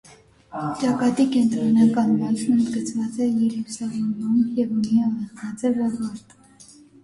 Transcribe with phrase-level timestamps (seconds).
[0.83, 6.39] Ճակատի կենտրոնական մասն ընդգծված է ելուստավորմամբ և ունի աղեղնաձև ավարտ։